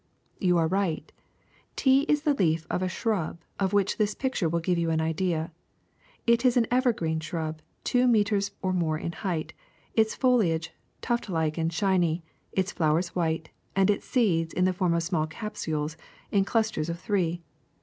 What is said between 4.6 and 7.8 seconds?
you an idea. It is an ever green shrub,